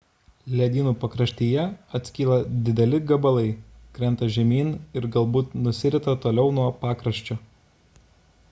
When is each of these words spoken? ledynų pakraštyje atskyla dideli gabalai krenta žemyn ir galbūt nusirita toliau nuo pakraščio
ledynų 0.59 0.91
pakraštyje 1.01 1.65
atskyla 1.99 2.37
dideli 2.69 2.99
gabalai 3.11 3.45
krenta 3.99 4.31
žemyn 4.39 4.73
ir 5.01 5.07
galbūt 5.17 5.55
nusirita 5.67 6.17
toliau 6.25 6.55
nuo 6.61 6.69
pakraščio 6.87 7.37